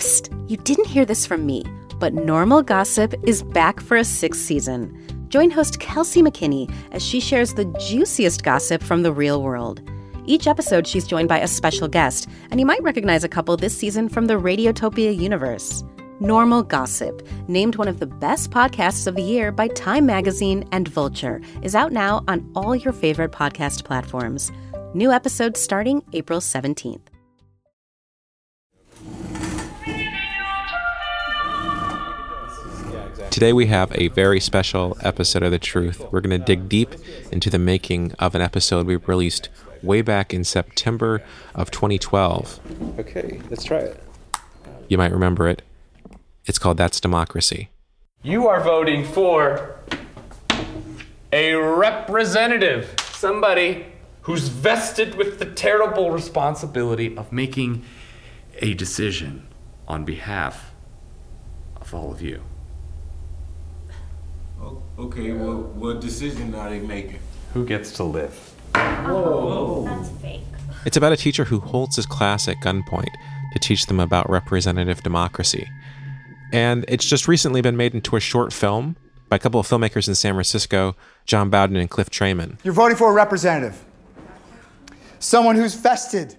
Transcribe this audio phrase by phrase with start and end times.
[0.00, 1.62] Psst, you didn't hear this from me,
[1.98, 4.96] but Normal Gossip is back for a sixth season.
[5.28, 9.82] Join host Kelsey McKinney as she shares the juiciest gossip from the real world.
[10.24, 13.76] Each episode, she's joined by a special guest, and you might recognize a couple this
[13.76, 15.84] season from the Radiotopia universe.
[16.18, 20.88] Normal Gossip, named one of the best podcasts of the year by Time Magazine and
[20.88, 24.50] Vulture, is out now on all your favorite podcast platforms.
[24.94, 27.09] New episodes starting April 17th.
[33.30, 36.04] Today we have a very special episode of The Truth.
[36.10, 36.96] We're going to dig deep
[37.30, 39.48] into the making of an episode we released
[39.84, 41.22] way back in September
[41.54, 42.98] of 2012.
[42.98, 44.02] Okay, let's try it.
[44.88, 45.62] You might remember it.
[46.44, 47.70] It's called That's Democracy.
[48.20, 49.78] You are voting for
[51.32, 53.86] a representative, somebody
[54.22, 57.84] who's vested with the terrible responsibility of making
[58.58, 59.46] a decision
[59.86, 60.72] on behalf
[61.76, 62.42] of all of you.
[65.00, 67.18] O- Okay, well, what decision are they making?
[67.54, 68.54] Who gets to live?
[68.74, 69.12] Uh-huh.
[69.12, 69.84] Whoa.
[69.84, 70.40] That's fake.
[70.86, 73.08] It's about a teacher who holds his class at gunpoint
[73.52, 75.68] to teach them about representative democracy.
[76.52, 78.96] And it's just recently been made into a short film
[79.28, 82.58] by a couple of filmmakers in San Francisco, Jon Bowden and Cliff Traiman.
[82.64, 83.84] You're voting for a representative.
[85.18, 86.36] Someone who's vested.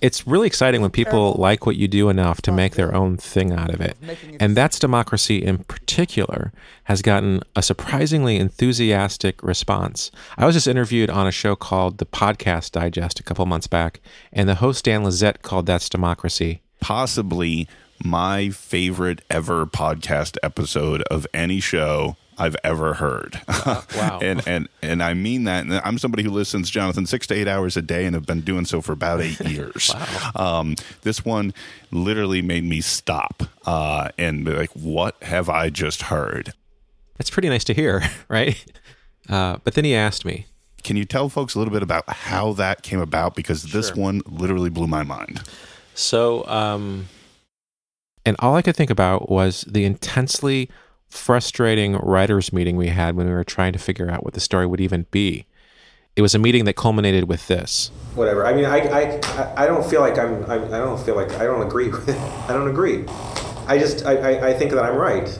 [0.00, 3.52] It's really exciting when people like what you do enough to make their own thing
[3.52, 3.96] out of it.
[4.40, 6.52] And that's democracy in particular
[6.84, 10.10] has gotten a surprisingly enthusiastic response.
[10.38, 14.00] I was just interviewed on a show called The Podcast Digest a couple months back,
[14.32, 16.62] and the host Dan Lizette called That's Democracy.
[16.80, 17.68] possibly
[18.02, 23.40] my favorite ever podcast episode of any show I've ever heard.
[23.96, 24.18] Wow.
[24.22, 25.64] and and and I mean that.
[25.64, 28.40] And I'm somebody who listens, Jonathan, six to eight hours a day, and have been
[28.40, 29.94] doing so for about eight years.
[30.34, 31.52] um, this one
[31.90, 36.54] literally made me stop uh, and be like, "What have I just heard?"
[37.18, 38.64] That's pretty nice to hear, right?
[39.28, 40.46] Uh, but then he asked me,
[40.82, 43.34] Can you tell folks a little bit about how that came about?
[43.34, 45.42] Because this one literally blew my mind.
[45.94, 47.08] So, um,
[48.24, 50.70] and all I could think about was the intensely
[51.10, 54.66] frustrating writers' meeting we had when we were trying to figure out what the story
[54.66, 55.46] would even be.
[56.16, 57.90] It was a meeting that culminated with this.
[58.14, 58.46] Whatever.
[58.46, 61.44] I mean, I, I, I don't feel like I'm, I'm I don't feel like I
[61.44, 62.08] don't agree with
[62.48, 63.04] I don't agree.
[63.66, 65.38] I just I, I, I think that I'm right.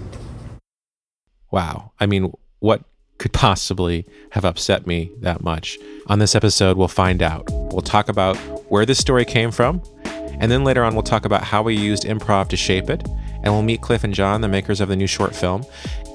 [1.51, 1.93] Wow.
[1.99, 2.85] I mean, what
[3.19, 5.79] could possibly have upset me that much?
[6.07, 7.49] On this episode, we'll find out.
[7.51, 8.37] We'll talk about
[8.71, 12.05] where this story came from, and then later on, we'll talk about how we used
[12.05, 13.07] improv to shape it,
[13.43, 15.65] and we'll meet Cliff and Jon, the makers of the new short film,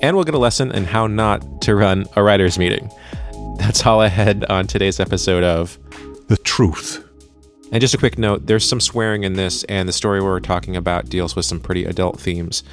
[0.02, 2.92] and we'll get a lesson in how not to run a writer's meeting.
[3.58, 5.78] That's all ahead on today's episode of
[6.28, 7.02] The truth.
[7.72, 10.76] and just a quick note there's some swearing in this, and the story we're talking
[10.76, 12.64] about deals with some pretty adult themes.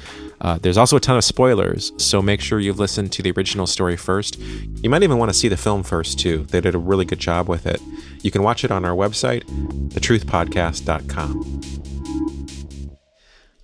[0.41, 3.65] Uh, there's also a ton of spoilers, so make sure you've listened to the original
[3.65, 4.37] story first.
[4.81, 6.39] You might even want to see the film first, too.
[6.49, 7.79] They did a really good job with it.
[8.23, 9.43] You can watch it on our website,
[9.91, 11.61] thetruthpodcast.com.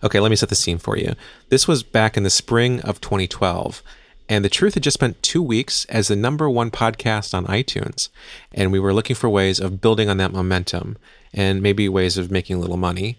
[0.01, 1.13] Okay, let me set the scene for you.
[1.49, 3.83] This was back in the spring of 2012,
[4.29, 8.09] and The Truth had just spent two weeks as the number one podcast on iTunes,
[8.53, 10.97] and we were looking for ways of building on that momentum
[11.33, 13.17] and maybe ways of making a little money.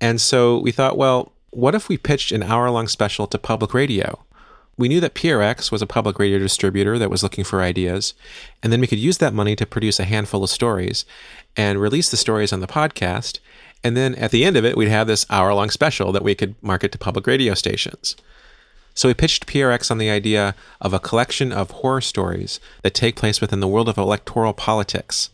[0.00, 3.72] And so we thought, well, what if we pitched an hour long special to public
[3.72, 4.18] radio?
[4.76, 8.14] We knew that PRX was a public radio distributor that was looking for ideas,
[8.62, 11.04] and then we could use that money to produce a handful of stories
[11.56, 13.40] and release the stories on the podcast.
[13.84, 16.34] And then at the end of it, we'd have this hour long special that we
[16.34, 18.16] could market to public radio stations.
[18.94, 23.14] So we pitched PRX on the idea of a collection of horror stories that take
[23.14, 25.30] place within the world of electoral politics.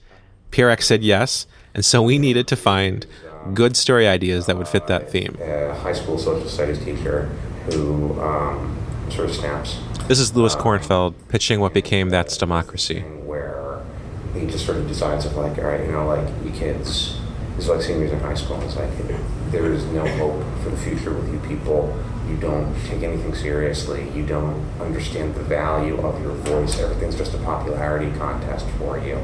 [0.51, 3.07] PRX said yes, and so we needed to find
[3.55, 5.37] good story ideas that would fit that theme.
[5.41, 7.25] A high school social studies teacher
[7.71, 8.77] who um,
[9.11, 9.79] sort of snaps
[10.09, 13.01] This is Louis Kornfeld pitching what became That's Democracy.
[13.01, 13.83] where
[14.35, 17.17] he just sort of decides of like, all right, you know, like you kids,
[17.57, 18.61] it's like seniors in high school.
[18.63, 18.91] It's like
[19.51, 21.97] there is no hope for the future with you people.
[22.29, 24.11] You don't take anything seriously.
[24.11, 26.81] You don't understand the value of your voice.
[26.81, 29.17] Everything's just a popularity contest for you.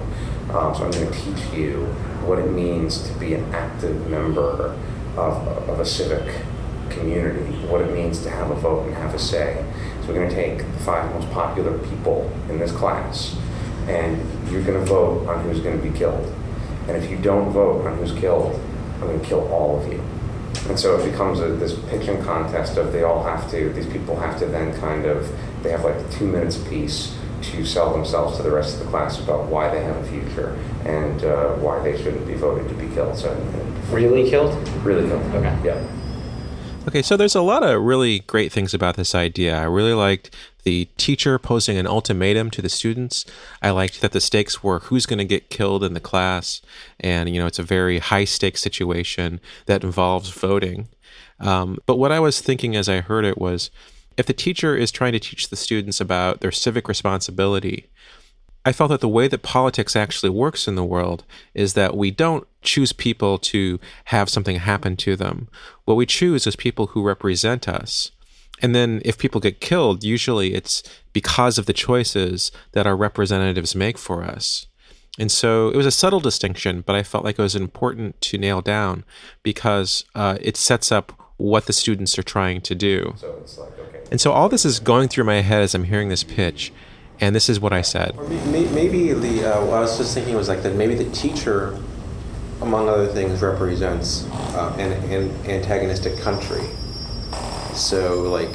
[0.52, 1.86] Um, so I'm going to teach you
[2.26, 4.76] what it means to be an active member
[5.16, 6.44] of, of a civic
[6.90, 9.64] community, what it means to have a vote and have a say.
[10.02, 13.36] So we're going to take the five most popular people in this class,
[13.86, 14.18] and
[14.50, 16.32] you're going to vote on who's going to be killed.
[16.90, 18.60] And if you don't vote on who's killed,
[18.94, 20.02] I'm going to kill all of you.
[20.68, 24.16] And so it becomes a, this pitching contest of they all have to, these people
[24.18, 25.30] have to then kind of,
[25.62, 29.20] they have like two minutes apiece to sell themselves to the rest of the class
[29.20, 32.92] about why they have a future and uh, why they shouldn't be voted to be
[32.92, 33.16] killed.
[33.16, 33.32] So,
[33.90, 34.52] Really killed?
[34.84, 35.22] really killed.
[35.36, 35.56] Okay.
[35.64, 35.80] Yeah.
[36.90, 39.56] Okay, so there's a lot of really great things about this idea.
[39.56, 40.34] I really liked
[40.64, 43.24] the teacher posing an ultimatum to the students.
[43.62, 46.60] I liked that the stakes were who's going to get killed in the class.
[46.98, 50.88] And, you know, it's a very high stakes situation that involves voting.
[51.38, 53.70] Um, but what I was thinking as I heard it was
[54.16, 57.86] if the teacher is trying to teach the students about their civic responsibility,
[58.64, 61.24] I felt that the way that politics actually works in the world
[61.54, 65.48] is that we don't choose people to have something happen to them.
[65.86, 68.10] What we choose is people who represent us.
[68.62, 70.82] And then if people get killed, usually it's
[71.14, 74.66] because of the choices that our representatives make for us.
[75.18, 78.38] And so it was a subtle distinction, but I felt like it was important to
[78.38, 79.04] nail down
[79.42, 83.14] because uh, it sets up what the students are trying to do.
[83.16, 84.02] So it's like, okay.
[84.10, 86.72] And so all this is going through my head as I'm hearing this pitch.
[87.20, 88.16] And this is what I said.
[88.46, 91.78] Maybe the, uh, I was just thinking was like that maybe the teacher,
[92.62, 96.62] among other things, represents uh, an, an antagonistic country.
[97.74, 98.54] So, like,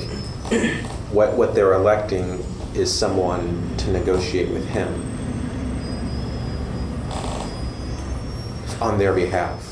[1.11, 4.89] what, what they're electing is someone to negotiate with him
[8.81, 9.64] on their behalf.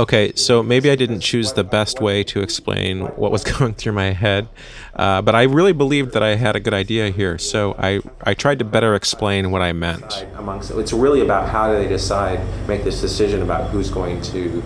[0.00, 3.92] Okay, so maybe I didn't choose the best way to explain what was going through
[3.92, 4.48] my head,
[4.96, 7.36] uh, but I really believed that I had a good idea here.
[7.36, 10.26] So I, I tried to better explain what I meant.
[10.36, 14.62] Amongst it's really about how do they decide, make this decision about who's going to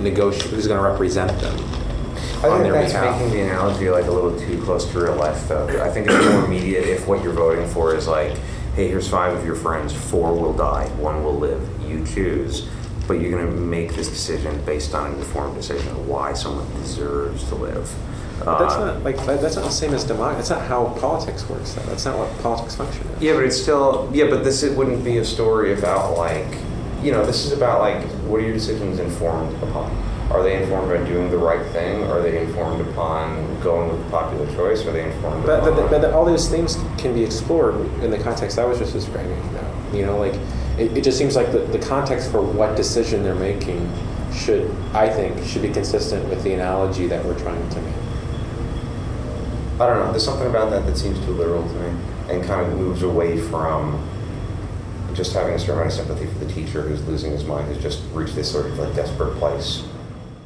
[0.00, 1.58] negotiate, who's going to represent them
[2.42, 3.20] I think that's behalf.
[3.20, 5.66] making the analogy like a little too close to real life, though.
[5.84, 8.34] I think it's more immediate if what you're voting for is like,
[8.74, 11.60] hey, here's five of your friends, four will die, one will live.
[11.86, 12.66] You choose,
[13.10, 16.64] but you're going to make this decision based on an informed decision of why someone
[16.80, 17.92] deserves to live.
[18.38, 20.36] But that's Uh, not like that's not the same as democracy.
[20.36, 21.72] That's not how politics works.
[21.74, 21.82] Though.
[21.90, 23.20] That's not what politics function is.
[23.20, 26.46] Yeah, but it's still yeah, but this it wouldn't be a story about like
[27.02, 29.90] you know this is about like what are your decisions informed upon?
[30.30, 32.04] Are they informed by doing the right thing?
[32.04, 34.86] Are they informed upon going with the popular choice?
[34.86, 37.74] Are they informed But, but, but all those things can be explored
[38.04, 39.40] in the context I was just describing.
[39.52, 40.36] Now, you know, like
[40.80, 43.92] it, it just seems like the, the context for what decision they're making
[44.32, 47.94] should, I think, should be consistent with the analogy that we're trying to make.
[49.78, 50.10] I don't know.
[50.10, 52.00] There's something about that that seems too literal to me,
[52.30, 54.06] and kind of moves away from
[55.14, 57.82] just having a certain amount of sympathy for the teacher who's losing his mind, who's
[57.82, 59.84] just reached this sort of like desperate place.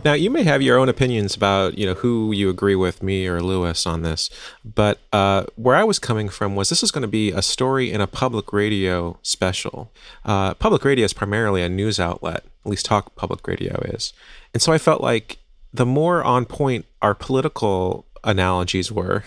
[0.04, 3.26] Now, you may have your own opinions about, you know, who you agree with, me
[3.26, 4.28] or Louis, on this,
[4.62, 7.90] but uh, where I was coming from was this is going to be a story
[7.90, 9.90] in a public radio special.
[10.24, 14.12] Uh, public radio is primarily a news outlet, at least talk public radio is.
[14.52, 15.38] And so I felt like
[15.72, 19.24] the more on point our political analogies were,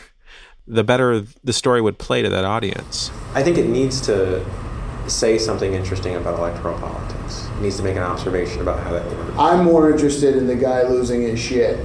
[0.68, 3.10] the better the story would play to that audience.
[3.34, 4.46] I think it needs to
[5.10, 7.48] say something interesting about electoral politics.
[7.58, 9.38] It needs to make an observation about how that works.
[9.38, 11.80] I'm more interested in the guy losing his shit.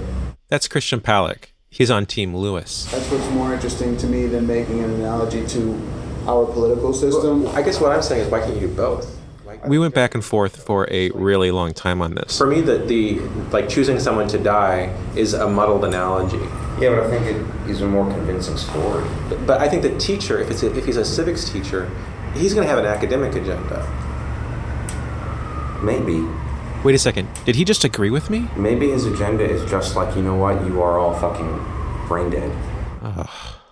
[0.48, 1.46] That's Christian Palick.
[1.70, 2.86] He's on Team Louis.
[2.92, 5.80] That's what's more interesting to me than making an analogy to
[6.26, 7.46] our political system.
[7.48, 9.18] I guess what I'm saying is, why can't you do both?
[9.66, 12.36] We went back and forth for a really long time on this.
[12.36, 13.20] for me, the, the
[13.52, 16.38] like choosing someone to die is a muddled analogy.
[16.80, 19.08] Yeah, but I think it is a more convincing story.
[19.28, 21.88] But, but I think the teacher, if it's a, if he's a civics teacher,
[22.34, 23.86] he's going to have an academic agenda.
[25.82, 26.26] Maybe.
[26.84, 27.28] Wait a second.
[27.44, 28.48] Did he just agree with me?
[28.56, 32.50] Maybe his agenda is just like, you know what, you are all fucking brain dead.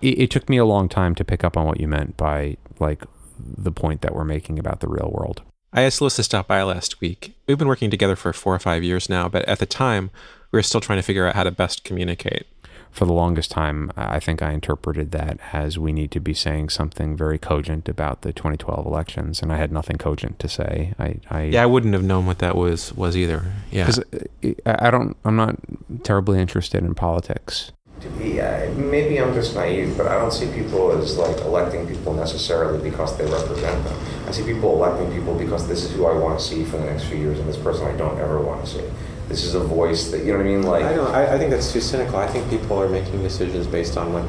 [0.00, 2.56] It, it took me a long time to pick up on what you meant by
[2.78, 3.04] like
[3.38, 5.42] the point that we're making about the real world.
[5.72, 7.34] I asked Louis to stop by last week.
[7.46, 10.10] We've been working together for four or five years now, but at the time,
[10.50, 12.46] we were still trying to figure out how to best communicate.
[12.90, 16.70] For the longest time, I think I interpreted that as we need to be saying
[16.70, 20.92] something very cogent about the 2012 elections, and I had nothing cogent to say.
[20.98, 23.44] I, I Yeah, I wouldn't have known what that was was either.
[23.70, 23.86] Yeah.
[23.86, 25.56] because uh, I I don't, I'm not
[26.02, 27.70] terribly interested in politics.
[28.18, 32.82] Yeah, maybe I'm just naive, but I don't see people as like electing people necessarily
[32.90, 33.98] because they represent them.
[34.26, 36.86] I see people electing people because this is who I want to see for the
[36.86, 38.84] next few years, and this person I don't ever want to see.
[39.30, 40.62] This is a voice that you know what I mean.
[40.64, 41.14] Like, I don't.
[41.14, 42.16] I, I think that's too cynical.
[42.16, 44.24] I think people are making decisions based on like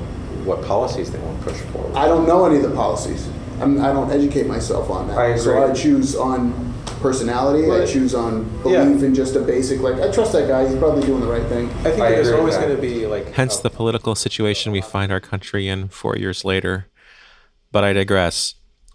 [0.46, 1.96] what policies they want to push forward.
[1.96, 3.28] I don't know any of the policies.
[3.60, 5.18] I'm, I don't educate myself on that.
[5.18, 5.40] I agree.
[5.42, 7.70] So I choose on personality.
[7.70, 8.84] I choose on Yeah.
[8.86, 10.68] belief in just a basic like I trust that guy.
[10.68, 11.68] He's probably doing the right thing.
[11.80, 14.82] I think I there's always going to be like Hence a- the political situation we
[14.82, 16.88] find our country in four years later.
[17.72, 18.54] But I digress.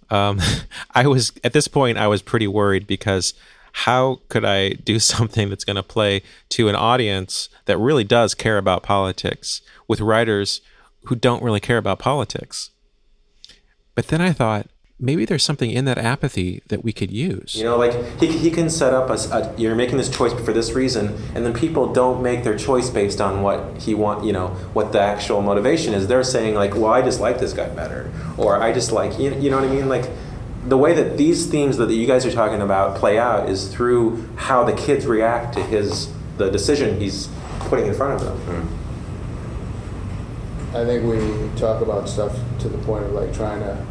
[0.08, 0.40] Um,
[0.94, 3.34] I was at this point I was pretty worried because
[3.80, 8.35] how could I do something that's going to play to an audience that really does
[8.35, 10.61] care about politics with writers
[11.04, 12.71] who don't really care about politics?
[13.95, 14.66] But then I thought,
[14.99, 17.54] maybe there's something in that apathy that we could use.
[17.54, 20.54] You know, like he, he can set up a, a- you're making this choice for
[20.54, 24.25] this reason, and then people don't make their choice based on what he want.
[24.25, 26.06] You know, what the actual motivation is.
[26.06, 29.35] They're saying like, well, I just like this guy better, or I just like you,
[29.35, 30.09] you know what I mean, like.
[30.68, 34.28] The way that these themes that you guys are talking about play out is through
[34.37, 37.28] how the kids react to his the decision he's
[37.61, 38.78] putting in front of them.
[40.75, 43.87] I think we talk about stuff to the point of like trying to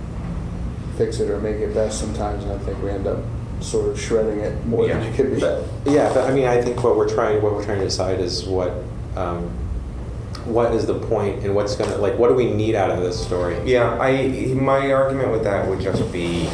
[0.98, 3.20] fix it or make it best sometimes, and I think we end up
[3.60, 5.40] sort of shredding it more than it could be.
[5.40, 8.20] But, yeah, but I mean, I think what we're trying what we're trying to decide
[8.20, 8.74] is what
[9.16, 9.50] um,
[10.46, 13.22] what is the point and what's gonna like what do we need out of this
[13.24, 13.58] story?
[13.70, 16.48] Yeah, I my argument with that would just be,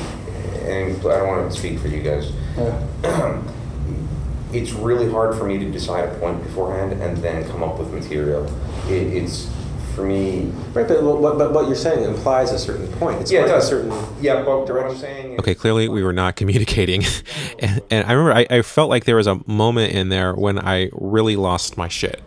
[0.63, 2.31] and I don't want to speak for you guys.
[2.57, 3.41] Yeah.
[4.53, 7.93] it's really hard for me to decide a point beforehand and then come up with
[7.93, 8.45] material.
[8.87, 9.49] It, it's
[9.95, 10.51] for me.
[10.73, 13.21] Right, but what, but what you're saying implies a certain point.
[13.21, 13.67] It's Yeah, it going a does.
[13.67, 15.39] certain Yeah, but what I'm saying.
[15.39, 17.03] Okay, clearly we were not communicating.
[17.59, 20.59] and, and I remember I, I felt like there was a moment in there when
[20.59, 22.21] I really lost my shit.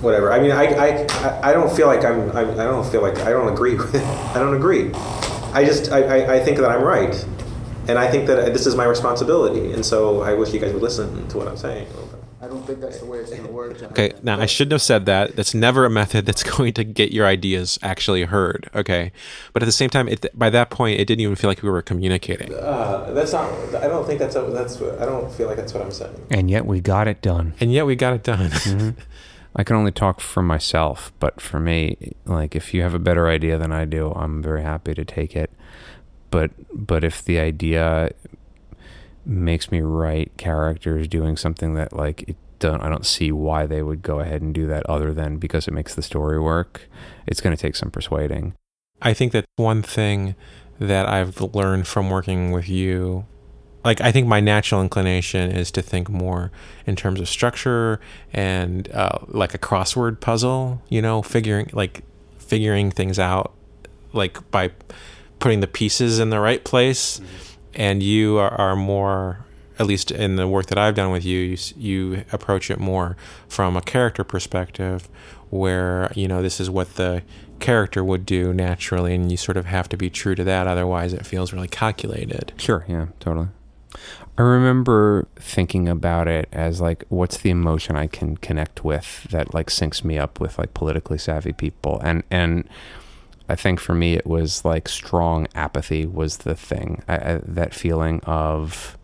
[0.00, 0.32] Whatever.
[0.32, 3.18] I mean, I, I, I- I don't feel like I'm, I, I don't feel like
[3.20, 3.74] I don't agree.
[3.76, 4.92] with I don't agree.
[5.52, 7.14] I just I, I, I think that I'm right,
[7.88, 10.82] and I think that this is my responsibility, and so I wish you guys would
[10.82, 11.86] listen to what I'm saying.
[12.42, 13.78] I don't think that's the way it's going to work.
[13.78, 13.90] John.
[13.90, 15.36] Okay, now I shouldn't have said that.
[15.36, 18.70] That's never a method that's going to get your ideas actually heard.
[18.74, 19.12] Okay,
[19.52, 21.68] but at the same time, it, by that point, it didn't even feel like we
[21.68, 22.54] were communicating.
[22.54, 23.52] Uh, that's not.
[23.74, 24.36] I don't think that's.
[24.36, 24.80] A, that's.
[24.80, 26.28] I don't feel like that's what I'm saying.
[26.30, 27.52] And yet we got it done.
[27.60, 28.96] And yet we got it done.
[29.56, 33.28] I can only talk for myself, but for me, like if you have a better
[33.28, 35.50] idea than I do, I'm very happy to take it.
[36.30, 38.10] But but if the idea
[39.26, 43.82] makes me write characters doing something that like it don't I don't see why they
[43.82, 46.88] would go ahead and do that other than because it makes the story work.
[47.26, 48.54] It's going to take some persuading.
[49.02, 50.36] I think that one thing
[50.78, 53.26] that I've learned from working with you,
[53.84, 56.50] like I think my natural inclination is to think more
[56.86, 58.00] in terms of structure
[58.32, 60.82] and uh, like a crossword puzzle.
[60.88, 62.02] You know, figuring like
[62.38, 63.52] figuring things out,
[64.12, 64.70] like by
[65.38, 67.20] putting the pieces in the right place.
[67.74, 69.44] And you are, are more,
[69.78, 73.16] at least in the work that I've done with you, you, you approach it more
[73.48, 75.08] from a character perspective,
[75.50, 77.22] where you know this is what the
[77.60, 80.66] character would do naturally, and you sort of have to be true to that.
[80.66, 82.52] Otherwise, it feels really calculated.
[82.56, 83.48] Sure, yeah, totally.
[84.38, 89.52] I remember thinking about it as like, what's the emotion I can connect with that
[89.52, 92.68] like syncs me up with like politically savvy people, and and
[93.48, 97.02] I think for me it was like strong apathy was the thing.
[97.08, 98.96] I, I, that feeling of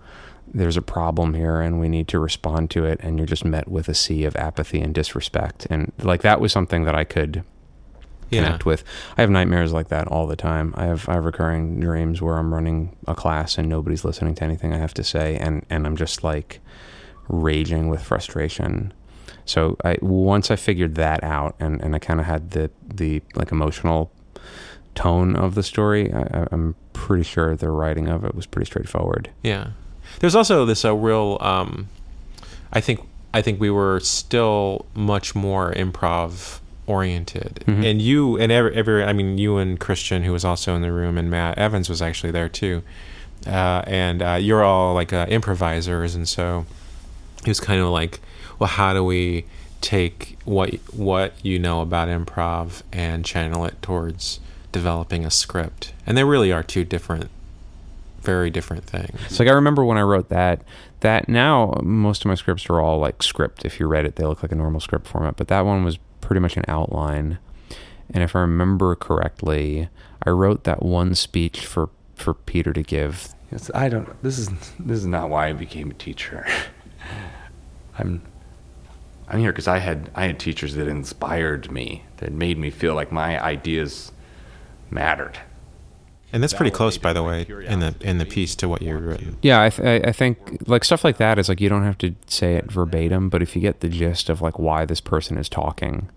[0.46, 3.68] there's a problem here and we need to respond to it, and you're just met
[3.68, 7.42] with a sea of apathy and disrespect, and like that was something that I could
[8.30, 8.44] Yeah.
[8.44, 8.84] connect with.
[9.16, 10.74] I have nightmares like that all the time.
[10.76, 14.44] I have I have recurring dreams where I'm running a class and nobody's listening to
[14.44, 16.60] anything I have to say, and and I'm just like
[17.28, 18.92] raging with frustration.
[19.44, 23.22] So I once I figured that out, and and I kind of had the the
[23.34, 24.10] like emotional
[24.94, 26.12] tone of the story.
[26.12, 29.30] I, I'm pretty sure the writing of it was pretty straightforward.
[29.42, 29.70] Yeah.
[30.20, 31.88] There's also this a real um
[32.72, 33.00] I think
[33.34, 37.64] I think we were still much more improv oriented.
[37.66, 37.84] Mhm.
[37.84, 40.92] And you and every, every I mean you and Christian who was also in the
[40.92, 42.82] room and Matt Evans was actually there too.
[43.46, 46.64] Uh, and uh, you're all like uh, improvisers and so
[47.42, 48.20] it was kind of like
[48.58, 49.44] well how do we
[49.80, 54.40] take what what you know about improv and channel it towards
[54.72, 55.92] developing a script.
[56.06, 57.30] And they really are two different
[58.20, 59.20] very different things.
[59.28, 60.62] So like I remember when I wrote that
[61.00, 63.64] that now most of my scripts are all like script.
[63.64, 65.36] If you read it, they look like a normal script format.
[65.36, 67.38] But that one was pretty much an outline.
[68.12, 69.88] And if I remember correctly,
[70.24, 73.28] I wrote that one speech for for Peter to give.
[73.52, 74.20] Yes, I don't.
[74.22, 76.44] This is this is not why I became a teacher.
[77.98, 78.22] I'm
[79.28, 82.94] I'm here because I had I had teachers that inspired me, that made me feel
[82.94, 84.10] like my ideas
[84.90, 85.38] mattered.
[86.32, 89.02] And that's pretty close, by the way, in the in the piece to what you've
[89.04, 89.38] written.
[89.42, 91.98] Yeah, I, th- I I think like stuff like that is like you don't have
[91.98, 95.38] to say it verbatim, but if you get the gist of like why this person
[95.38, 96.10] is talking,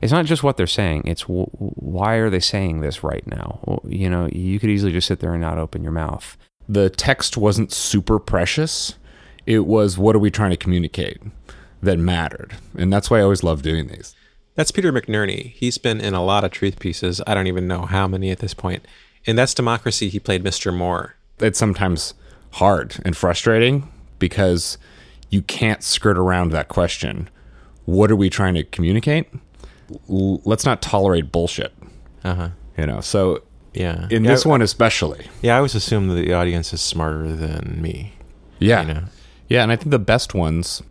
[0.00, 1.02] it's not just what they're saying.
[1.06, 3.60] It's w- why are they saying this right now?
[3.64, 6.36] Well, you know, you could easily just sit there and not open your mouth.
[6.68, 8.94] the text wasn't super precious.
[9.46, 11.18] It was what are we trying to communicate
[11.82, 12.54] that mattered.
[12.78, 14.14] And that's why I always love doing these.
[14.54, 15.52] That's Peter McNerney.
[15.52, 17.20] He's been in a lot of truth pieces.
[17.26, 18.84] I don't even know how many at this point.
[19.24, 20.74] In That's Democracy, he played Mr.
[20.76, 21.14] Moore.
[21.38, 22.14] It's sometimes
[22.52, 23.88] hard and frustrating
[24.18, 24.78] because
[25.30, 27.28] you can't skirt around that question.
[27.84, 29.28] What are we trying to communicate?
[30.10, 31.72] L- let's not tolerate bullshit.
[32.24, 32.50] Uh-huh.
[32.76, 33.42] You know, so
[33.74, 34.06] Yeah.
[34.10, 35.26] In Yeah, this I- one especially.
[35.40, 38.12] Yeah, I always assume that the audience is smarter than me.
[38.58, 38.82] Yeah.
[38.86, 39.02] You know?
[39.48, 40.82] Yeah, and I think the best ones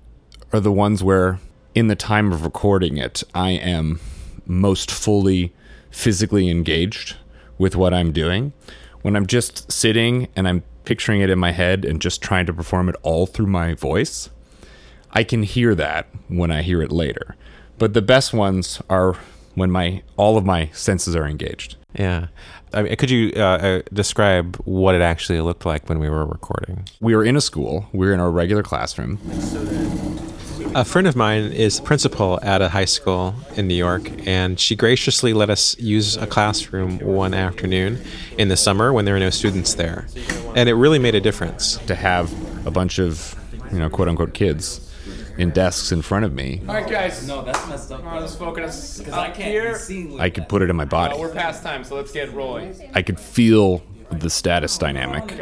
[0.51, 1.39] are the ones where
[1.75, 3.99] in the time of recording it, I am
[4.45, 5.53] most fully
[5.91, 7.15] physically engaged
[7.61, 8.53] with what I'm doing.
[9.03, 12.53] When I'm just sitting and I'm picturing it in my head and just trying to
[12.53, 14.31] perform it all through my voice,
[15.11, 17.35] I can hear that when I hear it later.
[17.77, 19.13] But the best ones are
[19.53, 21.75] when my all of my senses are engaged.
[21.93, 22.27] Yeah.
[22.73, 26.25] I mean, could you uh, uh, describe what it actually looked like when we were
[26.25, 26.87] recording?
[26.99, 27.87] We were in a school.
[27.93, 29.19] We were in our regular classroom.
[30.73, 34.73] A friend of mine is principal at a high school in New York, and she
[34.75, 38.01] graciously let us use a classroom one afternoon
[38.37, 40.07] in the summer when there were no students there.
[40.55, 41.75] And it really made a difference.
[41.87, 42.31] To have
[42.65, 43.35] a bunch of,
[43.73, 44.87] you know, quote unquote kids
[45.37, 47.27] in desks in front of me, All right, guys.
[47.27, 48.01] No, that's messed up.
[48.05, 48.99] Oh, let's focus.
[48.99, 50.19] Because I can't here.
[50.19, 51.17] I could put it in my Uh, body.
[51.19, 52.75] we're past time, so let's get rolling.
[52.93, 53.81] I could feel
[54.11, 55.37] the status dynamic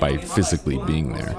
[0.00, 1.34] by physically being there.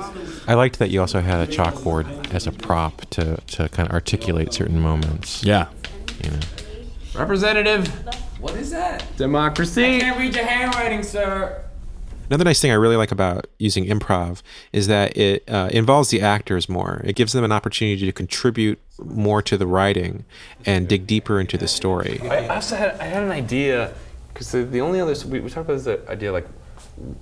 [0.47, 3.93] I liked that you also had a chalkboard as a prop to, to kind of
[3.93, 5.43] articulate certain moments.
[5.43, 5.67] Yeah.
[6.23, 6.39] You know.
[7.15, 7.87] Representative
[8.39, 9.03] What is that?
[9.17, 9.97] democracy.
[9.97, 11.63] I can't read your handwriting, sir.
[12.29, 14.41] Another nice thing I really like about using improv
[14.73, 17.01] is that it uh, involves the actors more.
[17.05, 20.25] It gives them an opportunity to contribute more to the writing
[20.65, 22.19] and dig deeper into the story.
[22.29, 23.93] I also had I had an idea
[24.33, 26.47] because the, the only other we, we talked about this idea like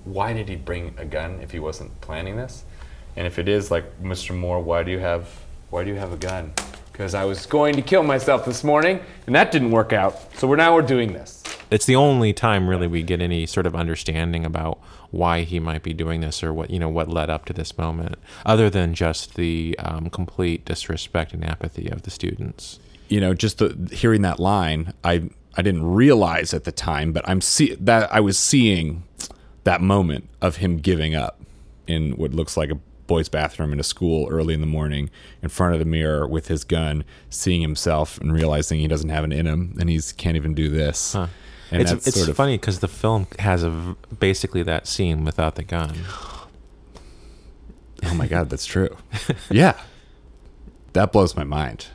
[0.03, 2.63] why did he bring a gun if he wasn't planning this,
[3.15, 4.36] and if it is like Mr.
[4.36, 5.29] Moore, why do you have
[5.70, 6.53] why do you have a gun?
[6.91, 10.34] Because I was going to kill myself this morning and that didn't work out.
[10.38, 11.44] So we're now we're doing this.
[11.70, 14.79] It's the only time really we get any sort of understanding about
[15.12, 17.77] why he might be doing this or what you know what led up to this
[17.77, 18.15] moment,
[18.46, 22.79] other than just the um, complete disrespect and apathy of the students.
[23.08, 27.27] You know, just the, hearing that line, I I didn't realize at the time, but
[27.27, 29.03] I'm see that I was seeing
[29.65, 31.41] that moment of him giving up
[31.88, 35.10] in what looks like a boys' bathroom in a school early in the morning,
[35.41, 39.24] in front of the mirror with his gun, seeing himself and realizing he doesn't have
[39.24, 41.13] it in him, and he can't even do this.
[41.13, 41.27] Huh.
[41.72, 45.25] And it's that's it's sort of funny because the film has a basically that scene
[45.25, 45.95] without the gun.
[48.06, 48.95] Oh my god, that's true.
[49.49, 49.80] yeah,
[50.93, 51.88] that blows my mind.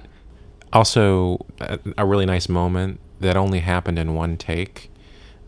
[0.72, 4.89] Also, a, a really nice moment that only happened in one take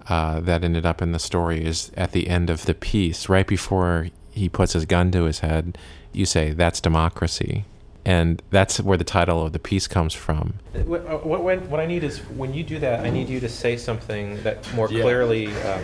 [0.08, 3.46] uh, that ended up in the story is at the end of the piece, right
[3.46, 5.78] before he puts his gun to his head.
[6.12, 7.64] You say, "That's democracy,"
[8.04, 10.54] and that's where the title of the piece comes from.
[10.84, 13.40] What, uh, what, what, what I need is when you do that, I need you
[13.40, 15.02] to say something that more Yeah.
[15.02, 15.78] clearly um, uh,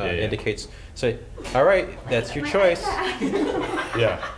[0.00, 0.12] Yeah, yeah.
[0.24, 0.68] indicates.
[0.94, 1.18] Say,
[1.54, 2.82] all right, that's your choice.
[3.96, 4.22] Yeah.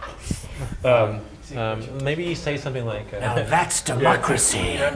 [0.84, 1.20] Um,
[1.56, 4.78] um, maybe you say something like, uh, Now that's democracy.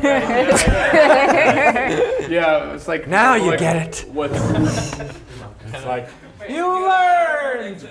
[2.29, 4.05] Yeah, it's like Now you like, get it.
[4.12, 4.31] What?
[4.33, 6.09] it's like
[6.49, 7.88] you learned.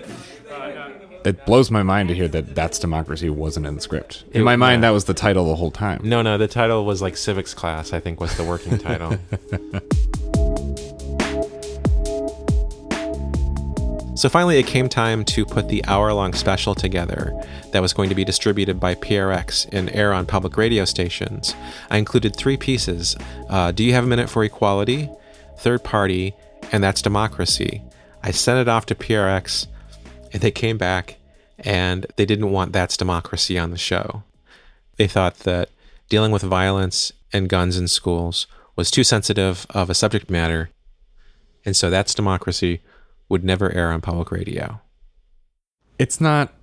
[1.26, 4.24] It blows my mind to hear that that's democracy wasn't in the script.
[4.32, 6.00] In my mind, that was the title the whole time.
[6.04, 7.92] No, no, the title was like civics class.
[7.94, 9.18] I think was the working title.
[14.18, 17.40] So finally, it came time to put the hour long special together
[17.72, 21.54] that was going to be distributed by PRX and air on public radio stations.
[21.92, 23.16] I included three pieces
[23.48, 25.08] uh, Do You Have a Minute for Equality?
[25.60, 26.34] Third Party,
[26.72, 27.84] and That's Democracy.
[28.24, 29.68] I sent it off to PRX,
[30.34, 31.18] and they came back
[31.60, 34.24] and they didn't want That's Democracy on the show.
[34.96, 35.70] They thought that
[36.10, 40.72] dealing with violence and guns in schools was too sensitive of a subject matter,
[41.64, 42.82] and so That's Democracy
[43.30, 44.80] would never air on public radio.
[46.00, 46.54] It's not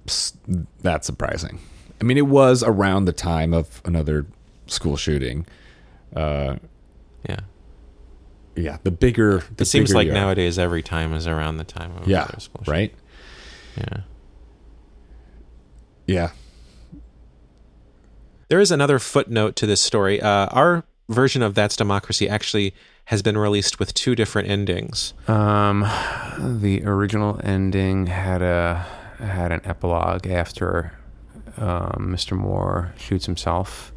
[0.82, 1.58] that surprising.
[2.00, 4.26] I mean, it was around the time of another
[4.66, 5.46] school shooting.
[6.14, 6.56] Uh,
[7.28, 7.40] yeah,
[8.56, 8.78] yeah.
[8.82, 12.24] The bigger, the it seems like nowadays every time is around the time of Yeah,
[12.24, 12.94] another school right.
[13.76, 14.00] Yeah.
[16.06, 16.30] Yeah.
[18.48, 20.20] There is another footnote to this story.
[20.20, 22.74] Uh, our version of That's Democracy actually
[23.06, 25.12] has been released with two different endings.
[25.28, 25.80] Um,
[26.38, 28.86] the original ending had a
[29.18, 30.92] had an epilogue after
[31.56, 32.36] um, Mr.
[32.36, 33.92] Moore shoots himself,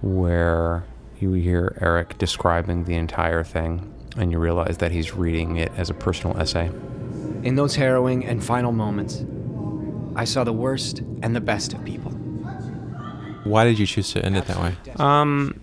[0.00, 0.84] where
[1.18, 5.90] you hear Eric describing the entire thing, and you realize that he's reading it as
[5.90, 6.70] a personal essay.
[7.42, 9.24] In those harrowing and final moments,
[10.16, 12.12] I saw the worst and the best of people.
[13.44, 14.74] Why did you choose to end it that way?
[14.96, 15.60] Um,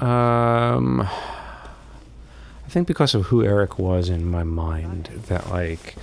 [0.00, 1.08] um,
[2.68, 5.96] I think because of who Eric was in my mind, that like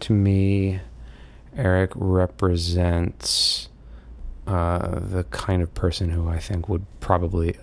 [0.00, 0.80] to me,
[1.56, 3.70] Eric represents
[4.46, 7.56] uh, the kind of person who I think would probably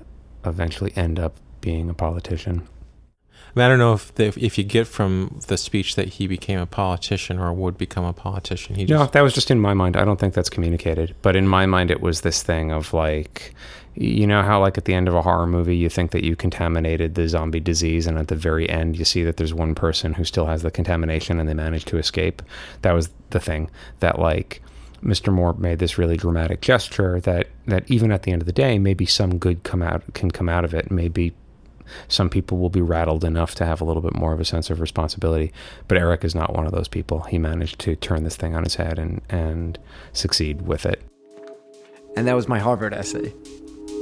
[0.43, 2.67] eventually end up being a politician.
[3.55, 6.25] I, mean, I don't know if the, if you get from the speech that he
[6.25, 8.73] became a politician or would become a politician.
[8.73, 9.95] He No, just that was just in my mind.
[9.95, 11.15] I don't think that's communicated.
[11.21, 13.53] But in my mind, it was this thing of like,
[13.99, 16.35] you know how like at the end of a horror movie, you think that you
[16.35, 20.13] contaminated the zombie disease, and at the very end, you see that there's one person
[20.13, 22.41] who still has the contamination, and they managed to escape.
[22.83, 24.61] That was the thing that like.
[25.03, 25.31] Mr.
[25.31, 28.79] Moore made this really dramatic gesture that, that even at the end of the day,
[28.79, 30.89] maybe some good come out can come out of it.
[30.89, 31.35] Maybe
[32.07, 34.71] some people will be rattled enough to have a little bit more of a sense
[34.71, 35.53] of responsibility.
[35.87, 37.21] But Eric is not one of those people.
[37.21, 39.77] He managed to turn this thing on his head and, and
[40.13, 40.99] succeed with it.
[42.17, 43.31] And that was my Harvard essay.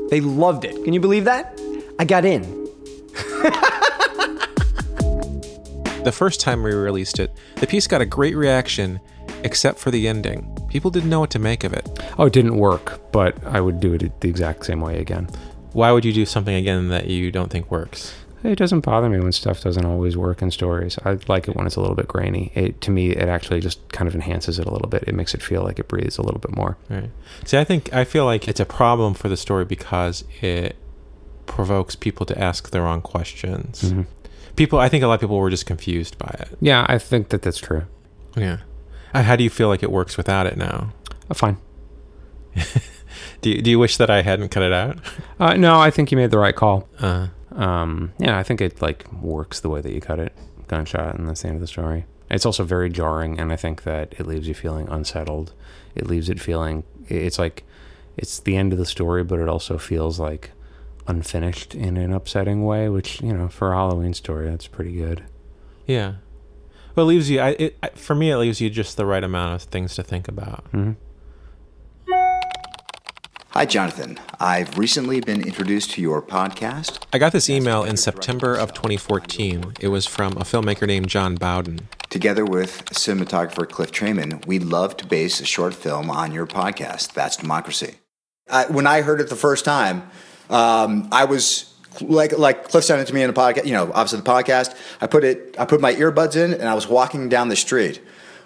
[0.09, 0.83] They loved it.
[0.83, 1.59] Can you believe that?
[1.97, 2.41] I got in.
[6.03, 8.99] the first time we released it, the piece got a great reaction,
[9.43, 10.55] except for the ending.
[10.69, 11.87] People didn't know what to make of it.
[12.17, 15.27] Oh, it didn't work, but I would do it the exact same way again.
[15.73, 18.13] Why would you do something again that you don't think works?
[18.51, 20.97] It doesn't bother me when stuff doesn't always work in stories.
[21.03, 22.51] I like it when it's a little bit grainy.
[22.55, 25.03] It, to me, it actually just kind of enhances it a little bit.
[25.07, 26.77] It makes it feel like it breathes a little bit more.
[26.89, 27.09] Right.
[27.43, 30.75] See, I think I feel like it's a problem for the story because it
[31.45, 33.83] provokes people to ask the wrong questions.
[33.83, 34.01] Mm-hmm.
[34.55, 36.57] People, I think a lot of people were just confused by it.
[36.61, 37.85] Yeah, I think that that's true.
[38.37, 38.59] Yeah.
[39.13, 40.93] Uh, How do you feel like it works without it now?
[41.29, 41.57] Uh, fine.
[43.41, 44.99] do you, Do you wish that I hadn't cut it out?
[45.39, 46.87] Uh, no, I think you made the right call.
[46.99, 50.33] Uh, um, yeah, I think it like works the way that you cut it.
[50.67, 52.05] Gunshot, and that's the end of the story.
[52.29, 55.53] It's also very jarring, and I think that it leaves you feeling unsettled.
[55.93, 57.63] It leaves it feeling it's like
[58.17, 60.51] it's the end of the story, but it also feels like
[61.07, 62.89] unfinished in an upsetting way.
[62.89, 65.23] Which you know, for a Halloween story, that's pretty good.
[65.85, 66.15] yeah.
[66.95, 67.41] Well, it leaves you.
[67.41, 70.29] I, it, for me, it leaves you just the right amount of things to think
[70.29, 70.63] about.
[70.71, 70.93] Mm-hmm.
[73.57, 74.19] Hi, Jonathan.
[74.37, 77.01] I've recently been introduced to your podcast.
[77.13, 79.75] I got this email in September of 2014.
[79.79, 81.87] It was from a filmmaker named Jon Bowden.
[82.09, 87.13] Together with cinematographer Cliff Traiman, we'd love to base a short film on your podcast.
[87.13, 87.95] That's Democracy.
[88.49, 90.03] I, when I heard it the first time,
[90.49, 93.65] um, I was like like Cliff sent it to me in the podcast.
[93.65, 94.75] You know, obviously the podcast.
[94.99, 95.55] I put it.
[95.57, 98.01] I put my earbuds in, and I was walking down the street.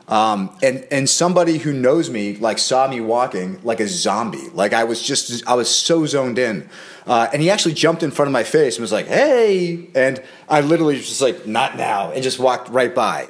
[0.10, 4.50] Um, and and somebody who knows me like saw me walking like a zombie.
[4.54, 6.68] Like I was just I was so zoned in.
[7.06, 10.22] Uh, and he actually jumped in front of my face and was like, "Hey!" And
[10.48, 13.30] I literally was just like, "Not now," and just walked right by.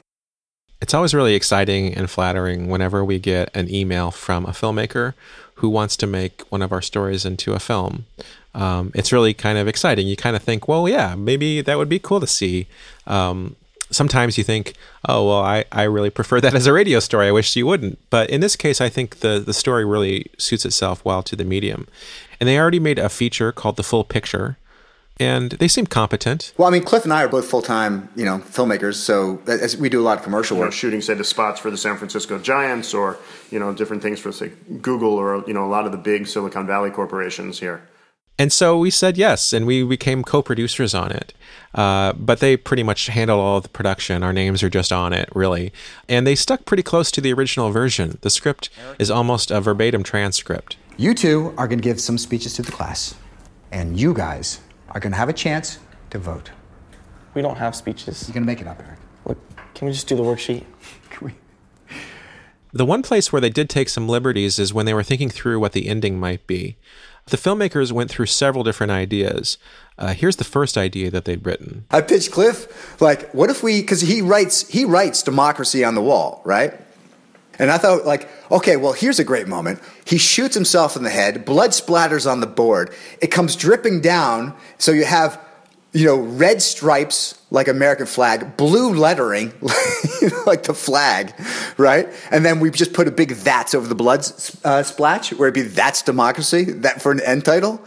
[0.81, 5.13] It's always really exciting and flattering whenever we get an email from a filmmaker
[5.55, 8.05] who wants to make one of our stories into a film.
[8.53, 10.07] Um, it's really kind of exciting.
[10.07, 12.67] You kind of think, well, yeah, maybe that would be cool to see.
[13.05, 13.57] Um,
[13.91, 14.73] sometimes you think,
[15.07, 17.27] oh, well, I, I really prefer that as a radio story.
[17.27, 17.99] I wish you wouldn't.
[18.09, 21.45] But in this case, I think the, the story really suits itself well to the
[21.45, 21.87] medium.
[22.39, 24.57] And they already made a feature called The Full Picture,
[25.19, 26.53] and they seem competent.
[26.57, 28.95] Well, I mean, Cliff and I are both full time, you know, filmmakers.
[28.95, 30.73] So as we do a lot of commercial you know, work.
[30.73, 33.17] shooting say the spots for the San Francisco Giants or
[33.51, 36.27] you know different things for say Google or you know a lot of the big
[36.27, 37.81] Silicon Valley corporations here.
[38.39, 41.33] And so we said yes, and we became co-producers on it.
[41.75, 44.23] Uh, but they pretty much handle all of the production.
[44.23, 45.73] Our names are just on it, really.
[46.07, 48.17] And they stuck pretty close to the original version.
[48.21, 50.77] The script is almost a verbatim transcript.
[50.95, 53.13] You two are going to give some speeches to the class,
[53.73, 55.79] and you guys are going to have a chance
[56.11, 56.51] to vote.
[57.33, 58.25] We don't have speeches.
[58.25, 58.99] You're going to make it up, Eric.
[59.25, 59.37] Look,
[59.75, 60.63] can we just do the worksheet?
[61.09, 61.33] can we?
[62.71, 65.59] The one place where they did take some liberties is when they were thinking through
[65.59, 66.77] what the ending might be.
[67.29, 69.57] The filmmakers went through several different ideas.
[69.97, 71.85] Uh, here's the first idea that they'd written.
[71.91, 76.01] I pitched Cliff, like, what if we, because he writes, he writes democracy on the
[76.01, 76.73] wall, right?
[77.59, 79.81] And I thought, like, okay, well, here's a great moment.
[80.05, 84.55] He shoots himself in the head, blood splatters on the board, it comes dripping down,
[84.77, 85.39] so you have,
[85.91, 89.51] you know, red stripes like American flag, blue lettering
[90.45, 91.33] like the flag,
[91.77, 92.07] right?
[92.31, 94.19] And then we just put a big "that's" over the blood
[94.63, 97.81] uh, splash, where it'd be "that's democracy" that for an end title.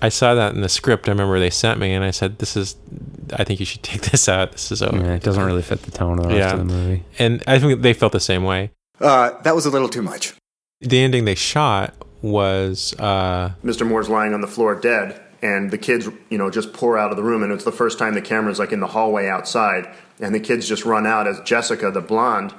[0.00, 1.08] I saw that in the script.
[1.08, 2.76] I remember they sent me, and I said, "This is,
[3.34, 4.52] I think you should take this out.
[4.52, 6.74] This is over." Yeah, it doesn't really fit the tone of the rest of the
[6.74, 7.04] movie.
[7.18, 8.70] and I think they felt the same way.
[9.00, 10.34] Uh, that was a little too much.
[10.80, 13.86] The ending they shot was uh, Mr.
[13.86, 17.16] Moore's lying on the floor dead, and the kids, you know, just pour out of
[17.16, 19.88] the room, and it's the first time the camera's like in the hallway outside,
[20.20, 22.52] and the kids just run out as Jessica, the blonde,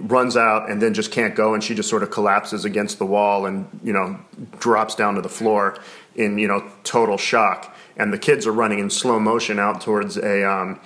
[0.00, 3.06] runs out and then just can't go, and she just sort of collapses against the
[3.06, 4.18] wall and you know
[4.58, 5.78] drops down to the floor
[6.16, 10.16] in you know total shock, and the kids are running in slow motion out towards
[10.16, 10.44] a.
[10.48, 10.80] Um,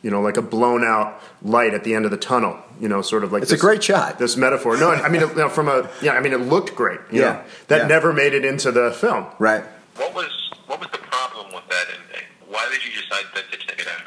[0.00, 2.56] you know, like a blown out light at the end of the tunnel.
[2.78, 4.16] You know, sort of like It's a great shot.
[4.16, 4.76] This metaphor.
[4.76, 7.00] No, I mean, you know, from a yeah, I mean, it looked great.
[7.10, 7.86] You Yeah, know, that yeah.
[7.88, 9.26] never made it into the film.
[9.40, 9.64] Right.
[9.96, 12.26] What was what was the problem with that ending?
[12.46, 14.06] Why did you decide that to take it out?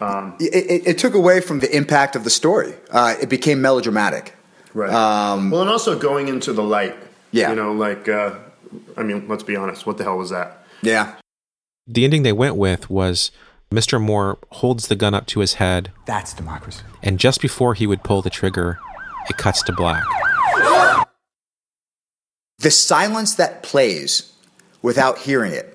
[0.00, 2.74] Um, it, it, it took away from the impact of the story.
[2.90, 4.34] Uh, it became melodramatic.
[4.74, 4.90] Right.
[4.92, 6.96] Um, well, and also going into the light.
[7.30, 7.50] Yeah.
[7.50, 8.34] You know, like, uh,
[8.96, 9.86] I mean, let's be honest.
[9.86, 10.64] What the hell was that?
[10.82, 11.14] Yeah.
[11.86, 13.30] The ending they went with was
[13.72, 14.00] Mr.
[14.00, 16.82] Moore holds the gun up to his head, That's democracy.
[17.02, 18.78] and just before he would pull the trigger,
[19.30, 20.04] it cuts to black.
[22.58, 24.32] The silence that plays
[24.82, 25.71] without hearing it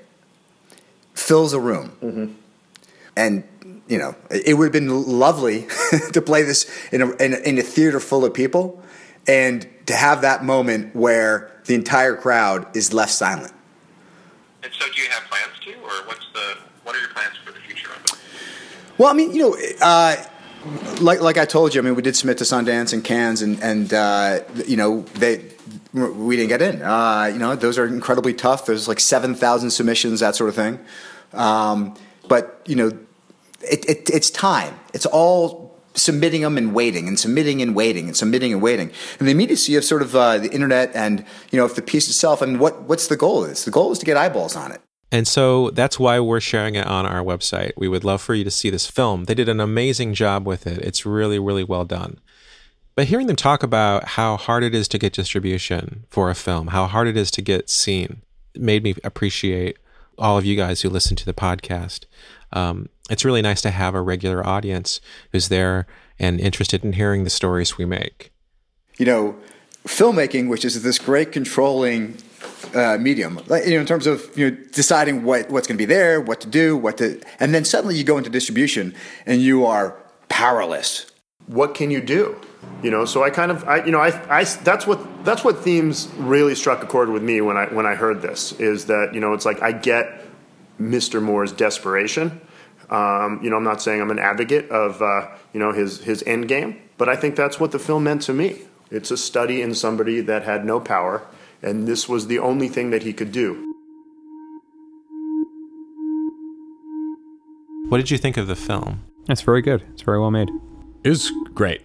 [1.17, 1.91] fills a room.
[2.01, 2.33] Mm-hmm.
[3.15, 3.43] And,
[3.87, 5.67] you know, it would have been lovely
[6.13, 8.81] to play this in a, in, a, in a theater full of people
[9.27, 13.53] and to have that moment where the entire crowd is left silent.
[14.63, 17.51] And so, do you have plans to, or what's the what are your plans for
[17.51, 18.13] the future of it?
[18.97, 20.15] Well, I mean, you know, uh,
[20.99, 23.61] like like I told you, I mean, we did submit to Sundance and Cannes, and
[23.61, 25.37] and uh, you know they
[25.97, 26.81] we didn't get in.
[26.81, 28.65] Uh, you know, those are incredibly tough.
[28.65, 30.79] There's like seven thousand submissions, that sort of thing.
[31.33, 31.95] Um,
[32.27, 32.87] but you know,
[33.61, 34.79] it, it, it's time.
[34.93, 38.91] It's all submitting them and waiting and submitting and waiting and submitting and waiting.
[39.19, 42.07] And the immediacy of sort of uh, the internet and you know, if the piece
[42.07, 43.65] itself and what what's the goal is?
[43.65, 44.81] The goal is to get eyeballs on it.
[45.11, 47.71] And so that's why we're sharing it on our website.
[47.77, 49.23] We would love for you to see this film.
[49.23, 50.79] They did an amazing job with it.
[50.79, 52.19] It's really, really well done.
[52.97, 56.69] But hearing them talk about how hard it is to get distribution for a film,
[56.69, 58.23] how hard it is to get seen,
[58.55, 59.77] made me appreciate
[60.17, 62.05] all of you guys who listen to the podcast.
[62.51, 64.99] Um, it's really nice to have a regular audience
[65.31, 65.85] who's there
[66.17, 68.31] and interested in hearing the stories we make.
[68.97, 69.35] you know,
[69.85, 72.17] filmmaking, which is this great controlling
[72.73, 75.81] uh, medium, like, you know, in terms of you know deciding what what's going to
[75.81, 78.93] be there, what to do, what to, and then suddenly you go into distribution
[79.25, 79.95] and you are
[80.29, 81.11] powerless.
[81.47, 82.39] What can you do?
[82.83, 85.59] You know, so I kind of, I, you know, I, I, that's what that's what
[85.59, 89.13] themes really struck a chord with me when I when I heard this is that
[89.13, 90.21] you know it's like I get
[90.79, 91.21] Mr.
[91.21, 92.39] Moore's desperation.
[92.89, 96.23] Um, you know, I'm not saying I'm an advocate of uh, you know his his
[96.27, 98.61] end game, but I think that's what the film meant to me.
[98.91, 101.25] It's a study in somebody that had no power,
[101.61, 103.73] and this was the only thing that he could do.
[107.89, 109.01] What did you think of the film?
[109.29, 109.83] It's very good.
[109.93, 110.49] It's very well made.
[111.03, 111.81] It was great.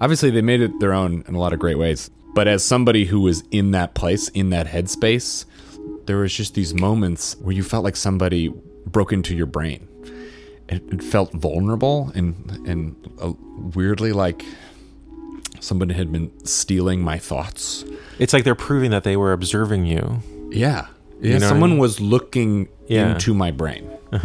[0.00, 2.10] Obviously, they made it their own in a lot of great ways.
[2.34, 5.44] But as somebody who was in that place, in that headspace,
[6.06, 8.48] there was just these moments where you felt like somebody
[8.86, 9.88] broke into your brain.
[10.68, 12.34] It, it felt vulnerable and
[12.66, 13.32] and uh,
[13.74, 14.44] weirdly like
[15.60, 17.84] somebody had been stealing my thoughts.
[18.18, 20.22] It's like they're proving that they were observing you.
[20.50, 20.86] Yeah,
[21.20, 21.38] You yeah.
[21.38, 21.78] know what I someone mean?
[21.78, 23.12] was looking Yeah.
[23.12, 23.88] into my brain,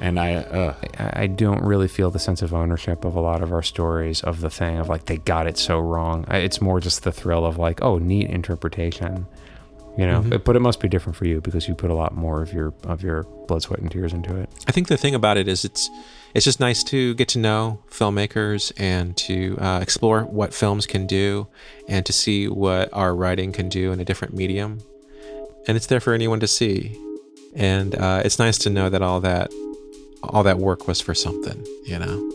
[0.00, 0.34] and I.
[0.36, 3.62] Uh, I I don't really feel the sense of ownership of a lot of our
[3.62, 6.24] stories of the thing of like they got it so wrong.
[6.28, 9.26] I- It's more just the thrill of like, oh, neat interpretation,
[9.96, 10.20] you know.
[10.22, 10.30] Mhm.
[10.30, 12.52] But, but it must be different for you because you put a lot more of
[12.52, 14.48] your of your blood, sweat, and tears into it.
[14.68, 15.88] I think the thing about it is it's
[16.34, 21.06] it's just nice to get to know filmmakers and to uh, explore what films can
[21.06, 21.46] do
[21.88, 24.80] and to see what our writing can do in a different medium.
[25.66, 26.94] And it's there for anyone to see.
[27.56, 29.50] And uh, it's nice to know that all that
[30.30, 32.32] all that work was for something, you know.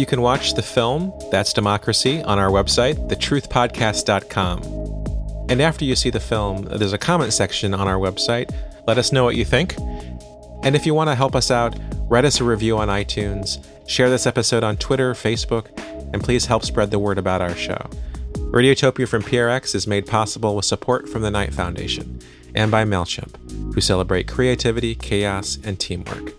[0.00, 4.62] You can watch the film, That's Democracy, on our website, thetruthpodcast.com.
[5.50, 8.50] And after you see the film, there's a comment section on our website.
[8.86, 9.74] Let us know what you think.
[10.62, 11.76] And if you want to help us out,
[12.10, 15.68] write us a review on iTunes, share this episode on Twitter, Facebook,
[16.12, 17.78] and please help spread the word about our show.
[18.50, 22.20] Radiotopia from PRX is made possible with support from the Knight Foundation
[22.52, 26.32] and by MailChimp, who celebrate creativity, chaos, and teamwork.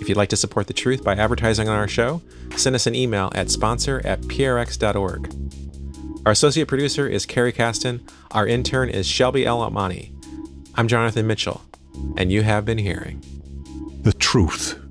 [0.00, 2.22] If you'd like to support the truth by advertising on our show,
[2.56, 5.34] send us an email at sponsor at prx.org.
[6.24, 8.00] Our associate producer is Carrie Caston.
[8.30, 10.14] Our intern is Shelby El Amani.
[10.74, 11.60] I'm Jonathan Mitchell,
[12.16, 13.22] and you have been hearing
[14.02, 14.81] The truth.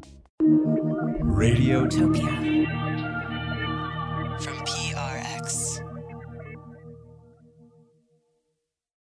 [1.41, 2.40] Radiotopia.